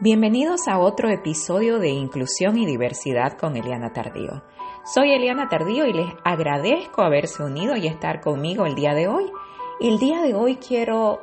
Bienvenidos 0.00 0.68
a 0.68 0.78
otro 0.78 1.10
episodio 1.10 1.80
de 1.80 1.88
Inclusión 1.88 2.56
y 2.56 2.64
Diversidad 2.66 3.36
con 3.36 3.56
Eliana 3.56 3.92
Tardío. 3.92 4.44
Soy 4.84 5.10
Eliana 5.10 5.48
Tardío 5.48 5.86
y 5.86 5.92
les 5.92 6.06
agradezco 6.22 7.02
haberse 7.02 7.42
unido 7.42 7.76
y 7.76 7.88
estar 7.88 8.20
conmigo 8.20 8.64
el 8.64 8.76
día 8.76 8.94
de 8.94 9.08
hoy. 9.08 9.24
El 9.80 9.98
día 9.98 10.22
de 10.22 10.36
hoy 10.36 10.54
quiero 10.58 11.18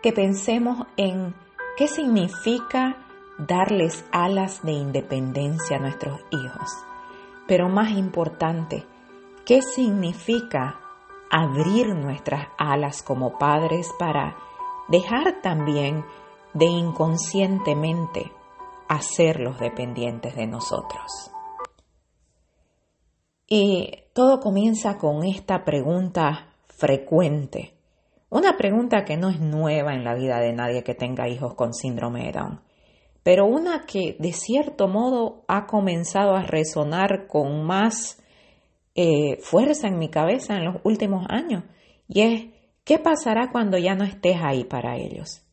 que 0.00 0.12
pensemos 0.12 0.86
en 0.96 1.34
qué 1.76 1.88
significa 1.88 3.04
darles 3.36 4.04
alas 4.12 4.62
de 4.62 4.74
independencia 4.74 5.78
a 5.78 5.80
nuestros 5.80 6.20
hijos. 6.30 6.70
Pero 7.48 7.68
más 7.68 7.90
importante, 7.90 8.86
¿qué 9.44 9.60
significa 9.60 10.78
abrir 11.32 11.96
nuestras 11.96 12.46
alas 12.58 13.02
como 13.02 13.40
padres 13.40 13.90
para 13.98 14.36
dejar 14.86 15.42
también 15.42 16.04
de 16.54 16.66
inconscientemente 16.66 18.32
hacerlos 18.88 19.58
dependientes 19.60 20.34
de 20.34 20.46
nosotros. 20.46 21.30
Y 23.46 23.90
todo 24.12 24.40
comienza 24.40 24.98
con 24.98 25.24
esta 25.24 25.64
pregunta 25.64 26.54
frecuente, 26.66 27.74
una 28.30 28.58
pregunta 28.58 29.04
que 29.04 29.16
no 29.16 29.30
es 29.30 29.40
nueva 29.40 29.94
en 29.94 30.04
la 30.04 30.14
vida 30.14 30.38
de 30.38 30.52
nadie 30.52 30.84
que 30.84 30.94
tenga 30.94 31.28
hijos 31.28 31.54
con 31.54 31.72
síndrome 31.72 32.26
de 32.26 32.32
Down, 32.32 32.60
pero 33.22 33.46
una 33.46 33.86
que 33.86 34.16
de 34.18 34.32
cierto 34.32 34.86
modo 34.86 35.44
ha 35.48 35.66
comenzado 35.66 36.34
a 36.34 36.42
resonar 36.42 37.26
con 37.26 37.64
más 37.64 38.22
eh, 38.94 39.38
fuerza 39.40 39.88
en 39.88 39.98
mi 39.98 40.10
cabeza 40.10 40.56
en 40.56 40.66
los 40.66 40.76
últimos 40.84 41.26
años, 41.30 41.64
y 42.06 42.20
es, 42.20 42.46
¿qué 42.84 42.98
pasará 42.98 43.50
cuando 43.50 43.78
ya 43.78 43.94
no 43.94 44.04
estés 44.04 44.36
ahí 44.42 44.64
para 44.64 44.96
ellos? 44.96 45.47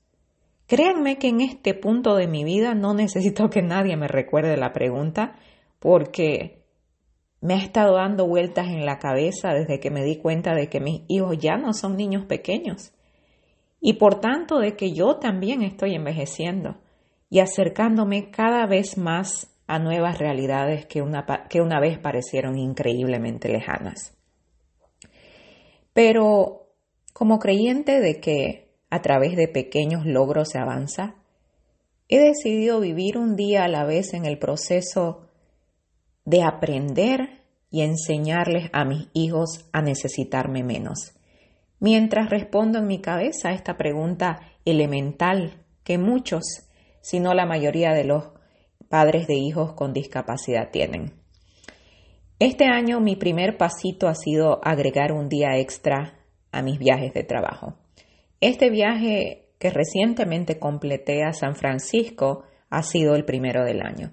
Créanme 0.67 1.17
que 1.17 1.27
en 1.27 1.41
este 1.41 1.73
punto 1.73 2.15
de 2.15 2.27
mi 2.27 2.43
vida 2.43 2.73
no 2.73 2.93
necesito 2.93 3.49
que 3.49 3.61
nadie 3.61 3.97
me 3.97 4.07
recuerde 4.07 4.57
la 4.57 4.73
pregunta 4.73 5.35
porque 5.79 6.63
me 7.41 7.53
ha 7.53 7.57
estado 7.57 7.95
dando 7.95 8.27
vueltas 8.27 8.67
en 8.67 8.85
la 8.85 8.97
cabeza 8.97 9.53
desde 9.53 9.79
que 9.79 9.91
me 9.91 10.03
di 10.03 10.17
cuenta 10.17 10.55
de 10.55 10.67
que 10.67 10.79
mis 10.79 11.03
hijos 11.07 11.37
ya 11.37 11.57
no 11.57 11.73
son 11.73 11.95
niños 11.95 12.25
pequeños 12.25 12.93
y 13.79 13.93
por 13.93 14.19
tanto 14.19 14.57
de 14.57 14.75
que 14.75 14.93
yo 14.93 15.17
también 15.17 15.61
estoy 15.61 15.93
envejeciendo 15.93 16.77
y 17.29 17.39
acercándome 17.39 18.31
cada 18.31 18.65
vez 18.65 18.97
más 18.97 19.55
a 19.67 19.77
nuevas 19.77 20.17
realidades 20.17 20.87
que 20.87 21.03
una, 21.03 21.25
que 21.49 21.61
una 21.61 21.79
vez 21.79 21.99
parecieron 21.99 22.57
increíblemente 22.57 23.49
lejanas. 23.49 24.17
Pero 25.93 26.69
como 27.13 27.37
creyente 27.37 27.99
de 27.99 28.19
que 28.19 28.64
a 28.95 29.01
través 29.01 29.35
de 29.35 29.49
pequeños 29.49 30.05
logros 30.05 30.51
se 30.51 30.57
avanza? 30.57 31.15
He 32.07 32.17
decidido 32.17 32.79
vivir 32.79 33.17
un 33.17 33.35
día 33.35 33.65
a 33.65 33.67
la 33.67 33.83
vez 33.83 34.13
en 34.13 34.25
el 34.25 34.39
proceso 34.39 35.27
de 36.23 36.43
aprender 36.43 37.41
y 37.69 37.81
enseñarles 37.81 38.69
a 38.71 38.85
mis 38.85 39.09
hijos 39.11 39.67
a 39.73 39.81
necesitarme 39.81 40.63
menos, 40.63 41.13
mientras 41.81 42.29
respondo 42.29 42.79
en 42.79 42.87
mi 42.87 43.01
cabeza 43.01 43.49
a 43.49 43.53
esta 43.53 43.75
pregunta 43.75 44.39
elemental 44.63 45.65
que 45.83 45.97
muchos, 45.97 46.69
si 47.01 47.19
no 47.19 47.33
la 47.33 47.45
mayoría 47.45 47.91
de 47.91 48.05
los 48.05 48.29
padres 48.87 49.27
de 49.27 49.35
hijos 49.35 49.73
con 49.73 49.91
discapacidad 49.91 50.71
tienen. 50.71 51.11
Este 52.39 52.65
año 52.65 53.01
mi 53.01 53.17
primer 53.17 53.57
pasito 53.57 54.07
ha 54.07 54.15
sido 54.15 54.61
agregar 54.63 55.11
un 55.11 55.27
día 55.27 55.57
extra 55.57 56.17
a 56.53 56.61
mis 56.61 56.79
viajes 56.79 57.13
de 57.13 57.23
trabajo. 57.23 57.75
Este 58.47 58.69
viaje 58.69 59.47
que 59.57 59.71
recientemente 59.71 60.59
completé 60.59 61.23
a 61.23 61.33
San 61.33 61.55
Francisco 61.55 62.43
ha 62.69 62.83
sido 62.83 63.15
el 63.15 63.25
primero 63.25 63.65
del 63.65 63.81
año. 63.81 64.11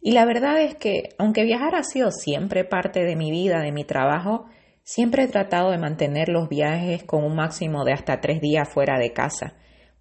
Y 0.00 0.12
la 0.12 0.24
verdad 0.24 0.58
es 0.62 0.74
que, 0.74 1.10
aunque 1.18 1.44
viajar 1.44 1.74
ha 1.74 1.82
sido 1.82 2.10
siempre 2.10 2.64
parte 2.64 3.04
de 3.04 3.14
mi 3.14 3.30
vida, 3.30 3.60
de 3.60 3.72
mi 3.72 3.84
trabajo, 3.84 4.46
siempre 4.84 5.24
he 5.24 5.28
tratado 5.28 5.70
de 5.70 5.76
mantener 5.76 6.30
los 6.30 6.48
viajes 6.48 7.04
con 7.04 7.24
un 7.24 7.36
máximo 7.36 7.84
de 7.84 7.92
hasta 7.92 8.22
tres 8.22 8.40
días 8.40 8.66
fuera 8.66 8.98
de 8.98 9.12
casa, 9.12 9.52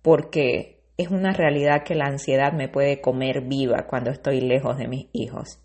porque 0.01 0.79
es 0.95 1.09
una 1.09 1.33
realidad 1.33 1.83
que 1.83 1.95
la 1.95 2.05
ansiedad 2.05 2.53
me 2.53 2.69
puede 2.69 3.01
comer 3.01 3.41
viva 3.41 3.85
cuando 3.89 4.11
estoy 4.11 4.39
lejos 4.39 4.77
de 4.77 4.87
mis 4.87 5.07
hijos. 5.11 5.59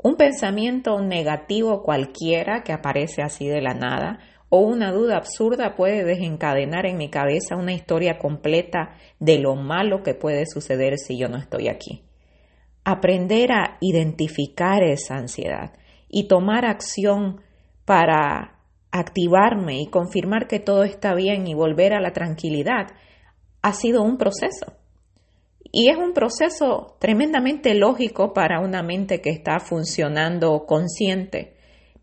Un 0.00 0.14
pensamiento 0.14 1.00
negativo 1.00 1.82
cualquiera 1.82 2.62
que 2.62 2.72
aparece 2.72 3.20
así 3.20 3.48
de 3.48 3.60
la 3.60 3.74
nada 3.74 4.20
o 4.48 4.60
una 4.60 4.92
duda 4.92 5.16
absurda 5.16 5.74
puede 5.74 6.04
desencadenar 6.04 6.86
en 6.86 6.96
mi 6.96 7.10
cabeza 7.10 7.56
una 7.56 7.72
historia 7.72 8.16
completa 8.16 8.94
de 9.18 9.40
lo 9.40 9.56
malo 9.56 10.04
que 10.04 10.14
puede 10.14 10.46
suceder 10.46 10.98
si 10.98 11.18
yo 11.18 11.28
no 11.28 11.36
estoy 11.36 11.66
aquí. 11.66 12.04
Aprender 12.84 13.50
a 13.50 13.76
identificar 13.80 14.84
esa 14.84 15.16
ansiedad 15.16 15.72
y 16.08 16.28
tomar 16.28 16.64
acción 16.64 17.40
para 17.84 18.60
activarme 18.92 19.80
y 19.80 19.88
confirmar 19.88 20.46
que 20.46 20.60
todo 20.60 20.84
está 20.84 21.12
bien 21.14 21.48
y 21.48 21.54
volver 21.54 21.92
a 21.92 22.00
la 22.00 22.12
tranquilidad 22.12 22.86
ha 23.62 23.72
sido 23.72 24.02
un 24.02 24.16
proceso. 24.16 24.77
Y 25.78 25.90
es 25.90 25.96
un 25.96 26.12
proceso 26.12 26.96
tremendamente 26.98 27.74
lógico 27.74 28.32
para 28.32 28.60
una 28.60 28.82
mente 28.82 29.20
que 29.20 29.30
está 29.30 29.60
funcionando 29.60 30.66
consciente 30.66 31.58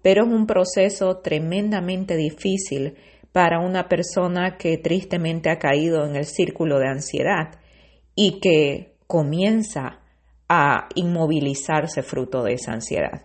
pero 0.06 0.24
es 0.24 0.31
un 0.31 0.46
proceso 0.46 1.18
tremendamente 1.18 2.16
difícil 2.16 2.94
para 3.31 3.59
una 3.59 3.90
persona 3.90 4.56
que 4.56 4.78
tristemente 4.78 5.50
ha 5.50 5.58
caído 5.58 6.06
en 6.06 6.16
el 6.16 6.25
círculo 6.25 6.78
de 6.78 6.88
ansiedad 6.88 7.56
y 8.13 8.40
que 8.40 8.97
comienza 9.08 10.02
a 10.47 10.90
inmovilizarse 10.94 12.03
fruto 12.03 12.44
de 12.44 12.53
esa 12.53 12.74
ansiedad. 12.74 13.24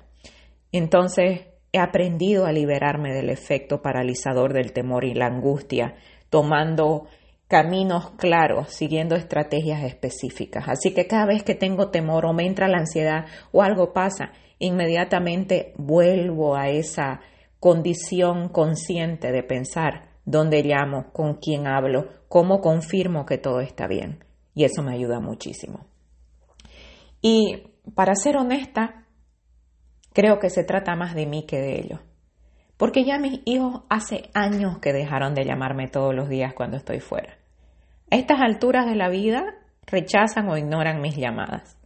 Entonces 0.72 1.48
he 1.70 1.78
aprendido 1.78 2.46
a 2.46 2.52
liberarme 2.52 3.12
del 3.12 3.28
efecto 3.28 3.82
paralizador 3.82 4.54
del 4.54 4.72
temor 4.72 5.04
y 5.04 5.12
la 5.12 5.26
angustia, 5.26 5.96
tomando 6.30 7.08
caminos 7.50 8.12
claros, 8.12 8.70
siguiendo 8.72 9.16
estrategias 9.16 9.82
específicas. 9.82 10.68
Así 10.68 10.94
que 10.94 11.08
cada 11.08 11.26
vez 11.26 11.42
que 11.42 11.56
tengo 11.56 11.90
temor 11.90 12.24
o 12.24 12.32
me 12.32 12.46
entra 12.46 12.68
la 12.68 12.78
ansiedad 12.78 13.26
o 13.50 13.62
algo 13.62 13.92
pasa, 13.92 14.30
inmediatamente 14.60 15.74
vuelvo 15.76 16.54
a 16.54 16.68
esa 16.68 17.18
condición 17.58 18.50
consciente 18.50 19.32
de 19.32 19.42
pensar 19.42 20.10
dónde 20.24 20.62
llamo, 20.62 21.10
con 21.12 21.38
quién 21.38 21.66
hablo, 21.66 22.06
cómo 22.28 22.60
confirmo 22.60 23.26
que 23.26 23.36
todo 23.36 23.58
está 23.58 23.88
bien. 23.88 24.24
Y 24.54 24.62
eso 24.62 24.84
me 24.84 24.94
ayuda 24.94 25.18
muchísimo. 25.18 25.86
Y 27.20 27.64
para 27.96 28.14
ser 28.14 28.36
honesta, 28.36 29.06
creo 30.12 30.38
que 30.38 30.50
se 30.50 30.62
trata 30.62 30.94
más 30.94 31.16
de 31.16 31.26
mí 31.26 31.46
que 31.46 31.58
de 31.58 31.80
ellos. 31.80 32.00
Porque 32.76 33.04
ya 33.04 33.18
mis 33.18 33.40
hijos 33.44 33.82
hace 33.90 34.30
años 34.34 34.78
que 34.78 34.92
dejaron 34.92 35.34
de 35.34 35.44
llamarme 35.44 35.88
todos 35.88 36.14
los 36.14 36.28
días 36.28 36.54
cuando 36.54 36.76
estoy 36.76 37.00
fuera. 37.00 37.39
A 38.12 38.16
estas 38.16 38.40
alturas 38.40 38.86
de 38.86 38.96
la 38.96 39.08
vida 39.08 39.54
rechazan 39.86 40.48
o 40.48 40.56
ignoran 40.56 41.00
mis 41.00 41.16
llamadas. 41.16 41.76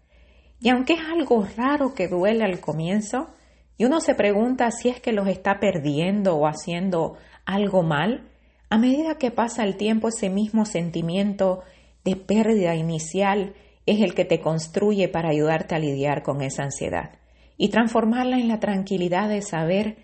Y 0.58 0.70
aunque 0.70 0.94
es 0.94 1.00
algo 1.00 1.46
raro 1.54 1.92
que 1.92 2.08
duele 2.08 2.44
al 2.44 2.60
comienzo, 2.60 3.28
y 3.76 3.84
uno 3.84 4.00
se 4.00 4.14
pregunta 4.14 4.70
si 4.70 4.88
es 4.88 5.00
que 5.00 5.12
los 5.12 5.28
está 5.28 5.60
perdiendo 5.60 6.36
o 6.36 6.46
haciendo 6.46 7.18
algo 7.44 7.82
mal, 7.82 8.30
a 8.70 8.78
medida 8.78 9.18
que 9.18 9.30
pasa 9.30 9.64
el 9.64 9.76
tiempo 9.76 10.08
ese 10.08 10.30
mismo 10.30 10.64
sentimiento 10.64 11.62
de 12.04 12.16
pérdida 12.16 12.74
inicial 12.74 13.54
es 13.84 14.00
el 14.00 14.14
que 14.14 14.24
te 14.24 14.40
construye 14.40 15.08
para 15.08 15.28
ayudarte 15.28 15.74
a 15.74 15.78
lidiar 15.78 16.22
con 16.22 16.40
esa 16.40 16.62
ansiedad 16.62 17.18
y 17.58 17.68
transformarla 17.68 18.38
en 18.38 18.48
la 18.48 18.60
tranquilidad 18.60 19.28
de 19.28 19.42
saber 19.42 19.98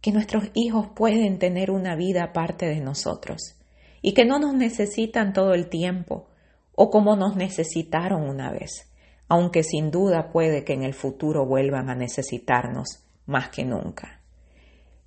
que 0.00 0.12
nuestros 0.12 0.50
hijos 0.54 0.90
pueden 0.94 1.40
tener 1.40 1.72
una 1.72 1.96
vida 1.96 2.22
aparte 2.22 2.66
de 2.66 2.80
nosotros 2.80 3.59
y 4.02 4.14
que 4.14 4.24
no 4.24 4.38
nos 4.38 4.54
necesitan 4.54 5.32
todo 5.32 5.54
el 5.54 5.68
tiempo 5.68 6.28
o 6.74 6.90
como 6.90 7.16
nos 7.16 7.36
necesitaron 7.36 8.28
una 8.28 8.50
vez 8.50 8.90
aunque 9.30 9.62
sin 9.62 9.92
duda 9.92 10.32
puede 10.32 10.64
que 10.64 10.72
en 10.72 10.82
el 10.82 10.92
futuro 10.92 11.46
vuelvan 11.46 11.88
a 11.88 11.94
necesitarnos 11.94 13.04
más 13.26 13.48
que 13.50 13.64
nunca. 13.64 14.20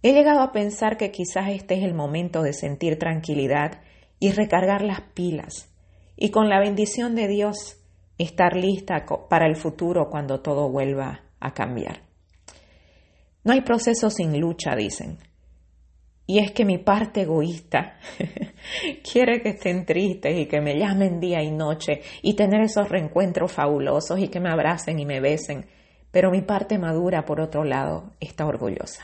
He 0.01 0.13
llegado 0.13 0.39
a 0.39 0.53
pensar 0.53 0.95
que 0.95 1.11
quizás 1.11 1.49
este 1.49 1.75
es 1.75 1.83
el 1.83 1.93
momento 1.93 2.41
de 2.41 2.53
sentir 2.53 2.97
tranquilidad 2.97 3.81
y 4.19 4.31
recargar 4.31 4.81
las 4.81 5.01
pilas, 5.13 5.69
y 6.15 6.31
con 6.31 6.47
la 6.47 6.61
bendición 6.61 7.15
de 7.15 7.27
Dios 7.27 7.81
estar 8.17 8.55
lista 8.55 9.05
para 9.29 9.45
el 9.45 9.57
futuro 9.57 10.09
cuando 10.09 10.39
todo 10.39 10.69
vuelva 10.69 11.23
a 11.41 11.53
cambiar. 11.53 12.03
No 13.43 13.51
hay 13.51 13.59
proceso 13.59 14.09
sin 14.09 14.39
lucha, 14.39 14.73
dicen. 14.77 15.17
Y 16.25 16.39
es 16.39 16.51
que 16.51 16.63
mi 16.63 16.77
parte 16.77 17.21
egoísta 17.21 17.97
quiere 19.11 19.41
que 19.41 19.49
estén 19.49 19.85
tristes 19.85 20.37
y 20.37 20.45
que 20.45 20.61
me 20.61 20.77
llamen 20.77 21.19
día 21.19 21.43
y 21.43 21.51
noche 21.51 22.01
y 22.21 22.35
tener 22.35 22.61
esos 22.61 22.89
reencuentros 22.89 23.51
fabulosos 23.51 24.19
y 24.19 24.29
que 24.29 24.39
me 24.39 24.49
abracen 24.49 24.99
y 24.99 25.05
me 25.05 25.19
besen. 25.19 25.65
Pero 26.11 26.31
mi 26.31 26.41
parte 26.41 26.77
madura, 26.77 27.25
por 27.25 27.41
otro 27.41 27.63
lado, 27.63 28.11
está 28.19 28.45
orgullosa. 28.45 29.03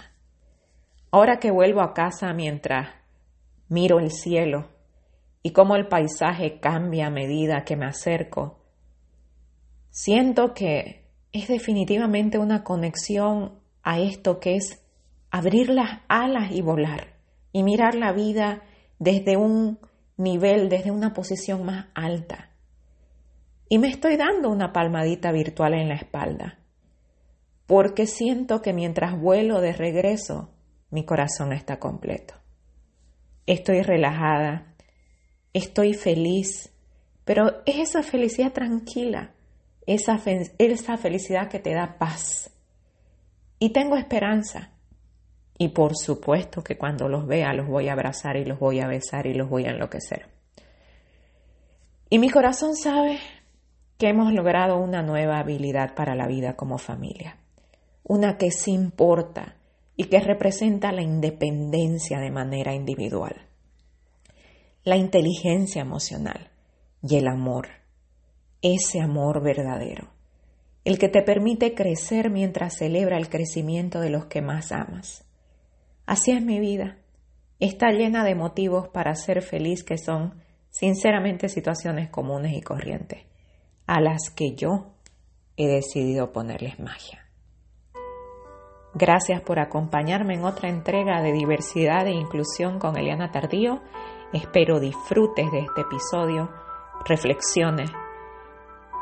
Ahora 1.12 1.40
que 1.40 1.52
vuelvo 1.52 1.82
a 1.82 1.94
casa 1.94 2.34
mientras 2.34 2.90
miro 3.68 4.00
el 4.00 4.12
cielo 4.12 4.70
y 5.44 5.52
cómo 5.52 5.76
el 5.76 5.88
paisaje 5.88 6.60
cambia 6.60 7.08
a 7.08 7.12
medida 7.12 7.66
que 7.66 7.76
me 7.76 7.86
acerco, 7.86 8.60
Siento 9.92 10.54
que 10.54 11.10
es 11.32 11.48
definitivamente 11.48 12.38
una 12.38 12.64
conexión 12.64 13.60
a 13.84 14.00
esto 14.00 14.40
que 14.40 14.56
es 14.56 14.84
abrir 15.32 15.70
las 15.70 16.02
alas 16.08 16.52
y 16.52 16.62
volar 16.62 17.16
y 17.52 17.64
mirar 17.64 17.96
la 17.96 18.12
vida 18.12 18.62
desde 19.00 19.38
un 19.38 19.80
nivel, 20.18 20.70
desde 20.70 20.92
una 20.92 21.14
posición 21.14 21.66
más 21.66 21.88
alta. 21.96 22.50
Y 23.70 23.78
me 23.78 23.88
estoy 23.88 24.18
dando 24.18 24.50
una 24.50 24.74
palmadita 24.74 25.32
virtual 25.32 25.74
en 25.76 25.90
la 25.90 25.96
espalda, 25.96 26.60
porque 27.68 28.08
siento 28.08 28.62
que 28.62 28.74
mientras 28.74 29.20
vuelo 29.20 29.62
de 29.62 29.74
regreso, 29.74 30.50
mi 30.90 31.06
corazón 31.06 31.54
está 31.54 31.78
completo. 31.80 32.34
Estoy 33.46 33.82
relajada, 33.82 34.74
estoy 35.54 35.94
feliz, 35.94 36.74
pero 37.26 37.62
es 37.66 37.78
esa 37.78 38.02
felicidad 38.02 38.54
tranquila, 38.54 39.34
esa, 39.86 40.20
esa 40.58 40.98
felicidad 40.98 41.48
que 41.48 41.60
te 41.60 41.74
da 41.74 41.98
paz. 41.98 42.52
Y 43.60 43.72
tengo 43.72 43.98
esperanza. 43.98 44.72
Y 45.62 45.68
por 45.68 45.98
supuesto 45.98 46.64
que 46.64 46.78
cuando 46.78 47.10
los 47.10 47.28
vea 47.28 47.54
los 47.54 47.68
voy 47.68 47.90
a 47.90 47.94
abrazar 47.94 48.38
y 48.38 48.46
los 48.46 48.58
voy 48.58 48.80
a 48.80 48.88
besar 48.88 49.28
y 49.28 49.34
los 49.34 49.50
voy 49.50 49.66
a 49.66 49.72
enloquecer. 49.72 50.28
Y 52.10 52.18
mi 52.18 52.30
corazón 52.30 52.78
sabe 52.78 53.20
que 53.98 54.08
hemos 54.08 54.32
logrado 54.32 54.78
una 54.78 55.04
nueva 55.04 55.38
habilidad 55.38 55.96
para 55.96 56.16
la 56.16 56.28
vida 56.28 56.56
como 56.56 56.78
familia. 56.78 57.36
Una 58.04 58.38
que 58.38 58.52
sí 58.52 58.72
importa 58.72 59.58
y 59.98 60.06
que 60.06 60.22
representa 60.22 60.94
la 60.94 61.02
independencia 61.02 62.20
de 62.20 62.32
manera 62.32 62.74
individual. 62.74 63.36
La 64.86 64.96
inteligencia 64.96 65.82
emocional 65.82 66.52
y 67.04 67.18
el 67.18 67.28
amor, 67.28 67.68
ese 68.62 69.02
amor 69.02 69.44
verdadero, 69.44 70.08
el 70.86 70.98
que 70.98 71.10
te 71.10 71.22
permite 71.22 71.74
crecer 71.76 72.30
mientras 72.30 72.78
celebra 72.78 73.18
el 73.18 73.28
crecimiento 73.28 74.00
de 74.00 74.10
los 74.10 74.28
que 74.28 74.42
más 74.42 74.72
amas. 74.72 75.26
Así 76.10 76.32
es 76.32 76.42
mi 76.42 76.60
vida, 76.60 76.98
está 77.60 77.92
llena 77.92 78.24
de 78.24 78.34
motivos 78.34 78.88
para 78.88 79.14
ser 79.14 79.44
feliz 79.44 79.84
que 79.84 80.00
son, 80.00 80.42
sinceramente, 80.72 81.50
situaciones 81.50 82.10
comunes 82.10 82.54
y 82.54 82.62
corrientes, 82.62 83.28
a 83.86 84.02
las 84.02 84.32
que 84.32 84.56
yo 84.56 84.88
he 85.56 85.68
decidido 85.68 86.32
ponerles 86.32 86.80
magia. 86.80 87.28
Gracias 88.96 89.42
por 89.42 89.60
acompañarme 89.60 90.34
en 90.34 90.46
otra 90.46 90.68
entrega 90.68 91.22
de 91.22 91.32
diversidad 91.32 92.08
e 92.08 92.14
inclusión 92.14 92.80
con 92.80 92.98
Eliana 92.98 93.32
Tardío. 93.32 93.84
Espero 94.34 94.80
disfrutes 94.80 95.52
de 95.52 95.60
este 95.60 95.82
episodio 95.82 96.50
reflexiones 97.06 97.92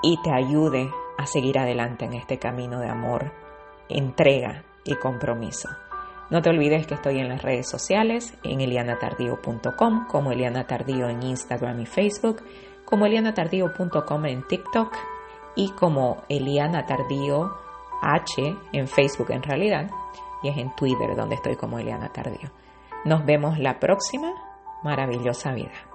y 0.03 0.21
te 0.21 0.33
ayude 0.33 0.89
a 1.17 1.25
seguir 1.25 1.57
adelante 1.57 2.03
en 2.03 2.15
este 2.15 2.37
camino 2.37 2.81
de 2.81 2.89
amor, 2.89 3.31
entrega 3.87 4.65
y 4.83 4.95
compromiso. 4.95 5.69
No 6.29 6.41
te 6.41 6.49
olvides 6.49 6.85
que 6.85 6.95
estoy 6.95 7.19
en 7.19 7.29
las 7.29 7.41
redes 7.41 7.69
sociales, 7.69 8.37
en 8.43 8.59
elianatardío.com, 8.59 10.07
como 10.07 10.31
Eliana 10.31 10.67
Tardío 10.67 11.07
en 11.07 11.23
Instagram 11.23 11.79
y 11.79 11.85
Facebook, 11.85 12.43
como 12.83 13.05
elianatardío.com 13.05 14.25
en 14.25 14.45
TikTok 14.45 14.93
y 15.55 15.71
como 15.71 16.23
Eliana 16.27 16.85
Tardío 16.85 17.51
H 18.01 18.55
en 18.73 18.87
Facebook 18.87 19.31
en 19.31 19.43
realidad, 19.43 19.89
y 20.43 20.49
es 20.49 20.57
en 20.57 20.75
Twitter 20.75 21.15
donde 21.15 21.35
estoy 21.35 21.55
como 21.55 21.79
Eliana 21.79 22.09
Tardío. 22.09 22.51
Nos 23.05 23.25
vemos 23.25 23.57
la 23.57 23.79
próxima 23.79 24.33
maravillosa 24.83 25.53
vida. 25.53 25.86